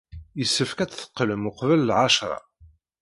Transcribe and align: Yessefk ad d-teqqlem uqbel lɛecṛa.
Yessefk 0.39 0.79
ad 0.79 0.89
d-teqqlem 0.91 1.47
uqbel 1.49 1.81
lɛecṛa. 1.89 2.39